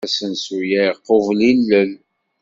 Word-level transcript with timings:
Asensu-a 0.07 0.81
iqubel 0.91 1.39
ilel. 1.51 1.91